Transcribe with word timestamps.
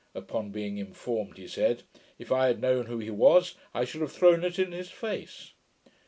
Upon 0.15 0.49
being 0.49 0.79
informed, 0.79 1.37
he 1.37 1.47
said, 1.47 1.83
'If 2.17 2.31
I 2.31 2.47
had 2.47 2.59
known 2.59 2.87
who 2.87 2.97
he 2.97 3.11
was, 3.11 3.53
I 3.71 3.85
should 3.85 4.01
have 4.01 4.11
thrown 4.11 4.43
it 4.43 4.57
in 4.57 4.71
his 4.71 4.89
face.' 4.89 5.53